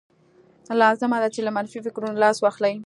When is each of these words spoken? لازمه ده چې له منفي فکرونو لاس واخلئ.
لازمه 0.81 1.17
ده 1.21 1.27
چې 1.35 1.39
له 1.45 1.51
منفي 1.55 1.79
فکرونو 1.85 2.21
لاس 2.23 2.37
واخلئ. 2.41 2.73